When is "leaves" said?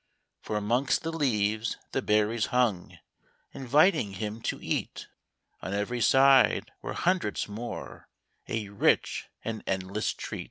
1.11-1.77